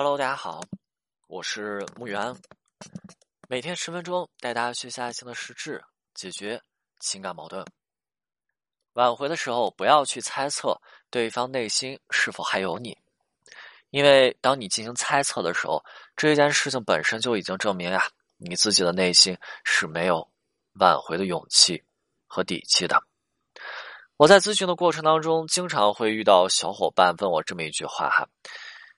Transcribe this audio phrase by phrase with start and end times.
[0.00, 0.60] Hello，大家好，
[1.26, 2.32] 我是木源，
[3.48, 5.82] 每天十分钟带大家学习爱情的实质，
[6.14, 6.62] 解决
[7.00, 7.66] 情感矛盾。
[8.92, 10.80] 挽回的时候，不要去猜测
[11.10, 12.96] 对方内心是否还有你，
[13.90, 15.84] 因为当你进行猜测的时候，
[16.14, 18.00] 这件事情本身就已经证明呀，
[18.36, 20.28] 你自己的内心是没有
[20.74, 21.82] 挽回的勇气
[22.28, 23.02] 和底气的。
[24.16, 28.28] 我在咨询的过程当中，经常会遇到小伙伴问我这么一句话哈，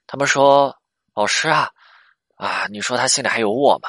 [0.06, 0.78] 他们说
[1.14, 1.70] ：“老师啊，
[2.36, 3.88] 啊，你说他心里还有我吗？”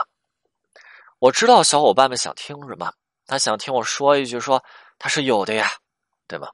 [1.20, 2.92] 我知道小伙伴们想听什么，
[3.28, 4.64] 他想听我说一句，说
[4.98, 5.70] 他是有的呀，
[6.28, 6.48] 对吗？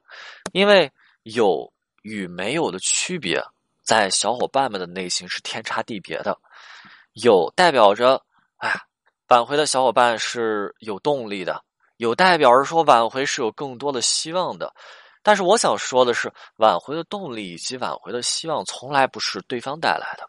[0.52, 0.92] 因为
[1.22, 3.42] 有与没有的区别，
[3.82, 6.38] 在小伙伴们的内心是天差地别的。
[7.14, 8.22] 有代表着，
[8.58, 8.78] 哎，
[9.28, 11.64] 挽回的小伙伴是有动力的。
[11.96, 14.72] 有代表着说挽回是有更多的希望的，
[15.22, 20.28] 但是我想说的是，挽回的动力以及挽回的希望从来不是对方带来的。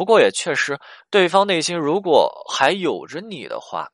[0.00, 3.86] 不过也确实，对方内心如果还有着你的话，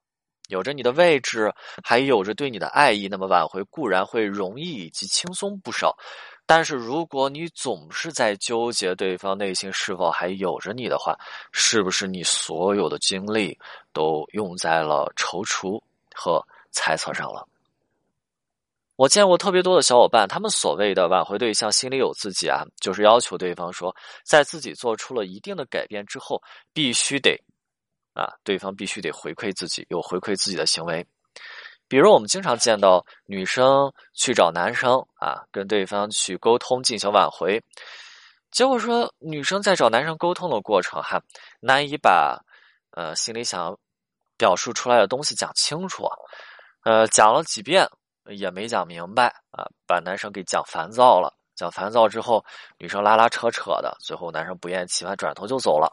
[0.48, 5.96] 有着你的位置，还有着对你的爱意，那么挽回固然会容易以及轻松不少。
[6.46, 11.18] 但是如果你总是在纠结对方内心是否还有着你的话，
[11.50, 13.58] 是不是你所有的精力
[13.92, 15.82] 都用在了踌躇
[16.14, 16.40] 和？
[16.70, 17.44] 猜测上了。
[18.96, 23.94] 我见过特别多的小伙伴，他们所谓的挽回对象心里有自己啊，就是要求对方说，
[24.24, 27.38] 在自己做出了一定的改变之后，必须得
[28.14, 31.06] 啊，对方必须得回馈自己，有回馈自己的行为。
[31.88, 37.62] 比如我们经常见到女生去找男生啊，跟对方去沟通进行挽回，
[38.50, 41.22] 结果说女生在找男生沟通的过程哈，
[41.60, 42.42] 难以把
[42.92, 43.78] 呃心里想
[44.38, 46.08] 表述出来的东西讲清楚。
[46.82, 47.86] 呃，讲了几遍
[48.28, 51.32] 也没讲明白啊，把男生给讲烦躁了。
[51.54, 52.44] 讲烦躁之后，
[52.76, 55.90] 女生拉拉扯扯的，最后男生不厌其烦，转头就走了，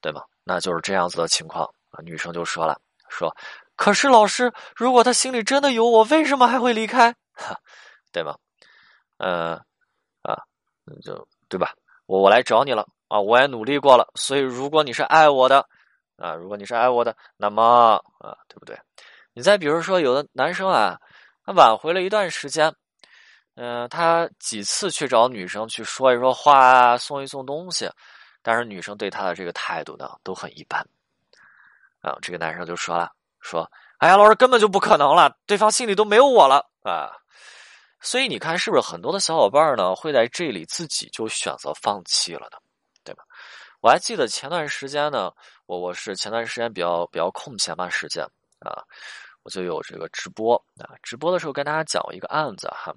[0.00, 0.22] 对吗？
[0.44, 1.98] 那就是这样子的情况啊。
[2.02, 3.34] 女生就说了，说，
[3.74, 7.12] 可是老师，如果他心里真的有我，为什么还会离开？
[7.32, 7.58] 哈，
[8.12, 8.36] 对吗？
[9.16, 9.54] 嗯，
[10.22, 10.38] 啊，
[11.02, 11.74] 就对吧？
[12.06, 15.66] 我我来找你了啊，我也努力过了，所以如果你是爱我的
[16.16, 18.78] 啊，如果你是爱我的，那么啊，对不对？
[19.32, 20.96] 你再比如说，有的男生啊，
[21.48, 22.70] 他挽回了一段时间，
[23.54, 27.90] 嗯，他几次去找女生去说一说话，送一送东西，
[28.42, 30.86] 但是女生对他的这个态度呢，都很一般。
[32.02, 33.10] 啊，这个男生就说了，
[33.40, 33.66] 说
[33.96, 37.16] ：“哎呀，老师根本就不可能了，对方心里都没有我了啊。”
[38.02, 42.58] 所以你看，是不是很多的小伙伴呢，会在这里自己就选择放弃了呢？
[43.02, 43.24] 对吧？
[43.80, 45.32] 我还记得前段时间呢，
[45.64, 48.22] 我我是前段时间比较比较空闲嘛时间
[48.60, 48.84] 啊。
[49.48, 52.94] 就有这个直播啊，直播的时候跟大家讲过一个案子哈，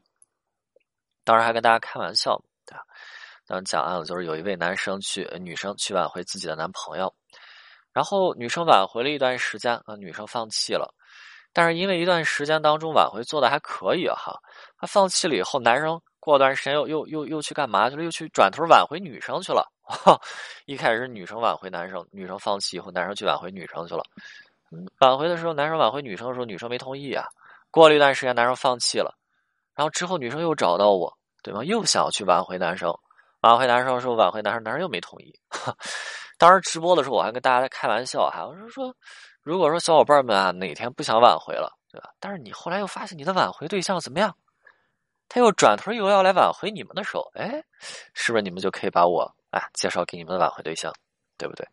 [1.23, 2.83] 当然还跟大家开玩笑，对吧？
[3.47, 7.13] 当讲案子就是有一位男生去女生去挽回自己的男朋友，
[7.91, 10.93] 然后女生挽回了一段时间啊，女生放弃了，
[11.51, 14.39] 但是因为一段时间当中挽回做的还可以哈，
[14.77, 18.03] 他放弃了以后，男生过段时间又又又又去干嘛去了？
[18.03, 19.67] 又去转头挽回女生去了。
[20.65, 24.03] 一开始是女生挽回男生，女生放弃以后，男生去挽回女生去了。
[24.99, 27.25] 挽回的时候，男生挽回女生的时候，女生没同意啊。
[27.69, 29.17] 过了一段时间，男生放弃了，
[29.75, 31.63] 然后之后女生又找到我，对吗？
[31.63, 32.93] 又想要去挽回男生，
[33.41, 35.33] 挽回男生的时候，挽回男生，男生又没同意。
[36.37, 38.95] 当时直播的时候，我还跟大家开玩笑哈，我说说，
[39.41, 42.09] 如果说小伙伴们啊哪天不想挽回了，对吧？
[42.19, 44.35] 但是你后来又发现你的挽回对象怎么样，
[45.29, 47.63] 他又转头又要来挽回你们的时候，哎，
[48.13, 50.93] 是不是你们就可以把我啊介绍给你们的挽回对象，
[51.37, 51.65] 对不对？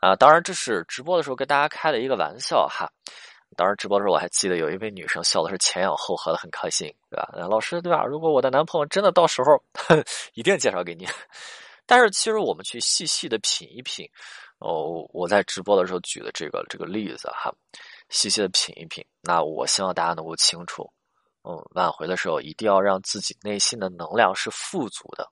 [0.00, 2.88] 啊，当然这是直播的时候跟大家开的一个玩笑哈。
[3.56, 7.28] 当时直播的时候我还记得有一位女生笑的是前仰后合的，很开心，对吧？
[7.48, 8.04] 老师对吧？
[8.04, 9.60] 如果我的男朋友真的到时候
[10.34, 11.08] 一定介绍给你。
[11.86, 14.06] 但是其实我们去细细的品一品，
[14.58, 17.50] 哦，我在直播的时候举的这个这个例子哈，
[18.10, 19.02] 细细的品一品。
[19.22, 20.88] 那我希望大家能够清楚，
[21.42, 25.26] 嗯，挽回的时候一定要让自己内心的能量是富足的。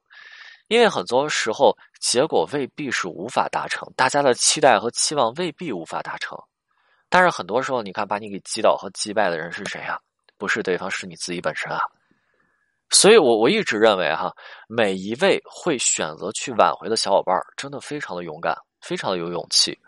[0.69, 6.37] 因为很多时候，结果未必是无法达成，大家的期待和期望未必无法达成。
[7.09, 9.99] 但是很多时候，你看把你给击倒和击败的人是谁啊？
[10.37, 11.81] 不是对方，是你自己本身啊。
[12.91, 14.33] 所以我我一直认为哈，
[14.69, 19.79] 每一位会选择去挽回的小伙伴，真的非常的勇敢，非常的有勇气，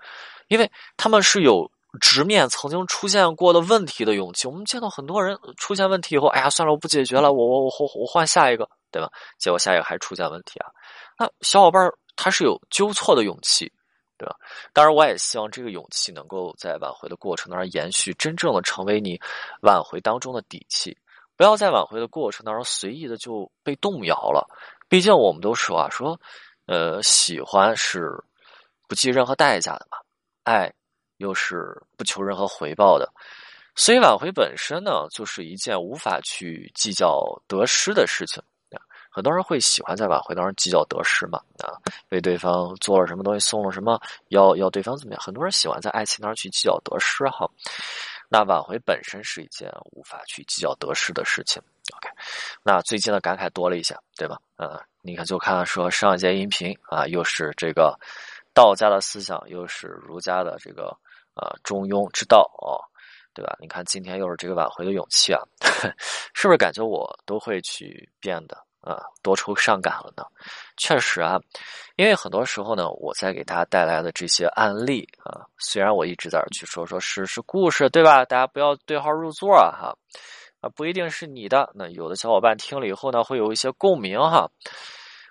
[0.49, 1.71] 因为他们是有
[2.01, 4.47] 直面曾经出现过的问题的勇气。
[4.49, 7.71] 我们见到很多人出现问题以后，哎呀，算了，我不解决了，我我我
[8.01, 8.69] 我换下一个。
[8.91, 9.11] 对吧？
[9.39, 10.71] 结果下一个还出现问题啊！
[11.19, 13.71] 那小伙伴他是有纠错的勇气，
[14.17, 14.37] 对吧？
[14.73, 19.21] 当然，我也希望这个勇气能够在挽回的过程当中延续，真正的成为你
[19.63, 20.97] 挽回当中的底气。
[21.37, 24.49] 不要在挽回的过程当中随意的就被动摇了。
[24.89, 26.21] 毕竟我们都说啊，说
[26.67, 28.13] 呃，喜欢是
[28.89, 29.99] 不计任何代价的嘛，
[30.43, 30.73] 爱
[31.19, 33.13] 又是不求任何回报的，
[33.77, 38.43] 所以挽回本身呢，就是一件无法去计较得失的事情。
[39.11, 41.39] 很多人会喜欢在挽回当中计较得失嘛？
[41.63, 41.75] 啊，
[42.11, 45.23] 为对方做了什么东西，送了什么，要要对方怎么样？
[45.23, 47.49] 很多人喜欢在爱情当中去计较得失哈。
[48.29, 51.63] 那挽回本身是一件无法去计较得失的事情。
[51.97, 52.09] OK，
[52.63, 54.39] 那最近的感慨多了一下，对吧？
[54.57, 57.99] 呃，你看，就看说上一节音频啊，又是这个
[58.53, 60.95] 道家的思想，又是儒家的这个
[61.33, 62.77] 啊中庸之道哦，
[63.33, 63.57] 对吧？
[63.59, 65.41] 你看今天又是这个挽回的勇气啊，
[66.35, 68.68] 是不是感觉我都会去变的？
[68.81, 70.25] 啊，多愁善感了呢。
[70.77, 71.39] 确实啊，
[71.97, 78.25] 因为很多时候呢，我在给大家带来的这些案例啊，虽然我一直在这去说说是是故事，对吧？
[78.25, 79.97] 大家不要对号入座啊，哈
[80.61, 81.71] 啊，不一定是你的。
[81.75, 84.51] 那有的小伙伴听了以后呢，会有一些共鸣哈。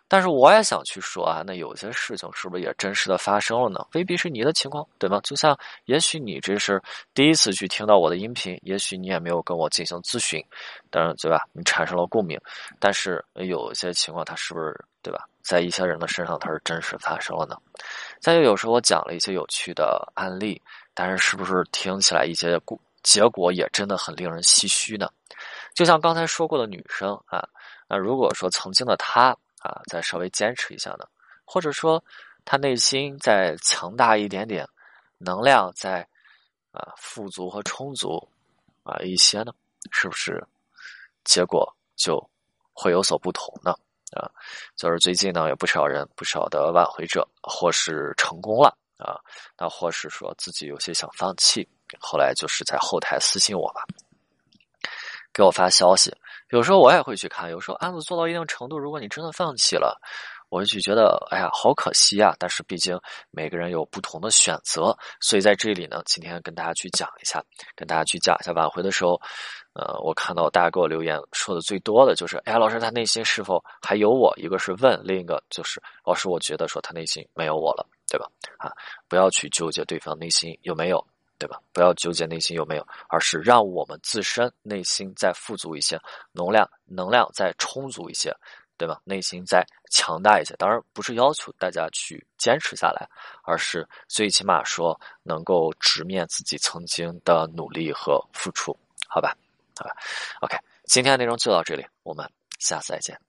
[0.10, 3.86] 但是我也想去说啊，那有些事情是不是也真实的发生了呢？
[3.94, 5.20] 未必是你的情况，对吗？
[5.22, 6.82] 就像也许你这是
[7.14, 10.42] 第一次去听到我的音频，也许你也没有跟我进行咨询，
[10.90, 11.46] 当然对吧？
[11.52, 12.40] 你产生了共鸣，
[12.80, 15.28] 但是有一些情况它是不是对吧？
[15.42, 17.58] 在一些人的身上它是真实发生了呢？
[18.22, 20.62] 再就有时候我讲了一些有趣的案例，
[20.94, 25.10] 但是是不是听起来一些故结果也真的很令人唏嘘呢？
[25.74, 27.46] 就像刚才说过的女生啊，
[27.90, 29.36] 那如果说曾经的她。
[29.60, 31.08] 啊，再稍微坚持一下呢，
[31.46, 32.04] 或者说
[32.46, 34.68] 他内心再强大一点点，
[35.18, 36.08] 能量再
[36.72, 38.28] 啊富足和充足
[38.84, 39.54] 啊一些呢，
[39.92, 40.46] 是不是
[41.24, 42.24] 结果就
[42.72, 43.76] 会有所不同呢？
[44.14, 44.32] 啊，
[44.76, 49.20] 就是最近呢有不少人不少的挽回者，或是成功了啊，
[49.58, 51.68] 那或是说自己有些想放弃，
[52.00, 53.86] 后来就是在后台私信我吧，
[55.34, 56.16] 给我发消息。
[56.50, 60.00] 有时候我也会去看，有时候案子做到一定程度，如果你真的放弃了，
[60.50, 62.34] 我就觉得，哎呀，好可惜呀。
[62.40, 62.98] 但是毕竟
[63.32, 67.44] 每个人有不同的选择，所以在这里呢，今天跟大家去讲一下，
[67.76, 69.20] 跟大家去讲一下挽回的时候，
[69.74, 74.34] 呃，我看到大家给我留言说的最多的就是，哎，老师他内心是否还有我？
[74.38, 78.26] 一个是问，另一个就是老师，我觉得说他内心没有我了，对吧？
[78.58, 78.72] 啊，
[79.10, 81.06] 不要去纠结对方内心有没有。
[81.40, 81.62] 对吧？
[81.72, 86.00] 不要纠结内心有没有，而是让我们自身内心再富足一些，
[86.32, 88.36] 能量能量再充足一些，
[88.78, 89.00] 对吧？
[89.04, 90.56] 内心再强大一些。
[90.56, 93.08] 当然不是要求大家去坚持下来，
[93.44, 98.76] 而是最起码说能够直面自己曾经的努力和付出，
[99.08, 99.36] 好吧？
[99.78, 99.96] 好吧
[100.42, 103.27] ，OK，今天的内容就到这里，我们下次再见。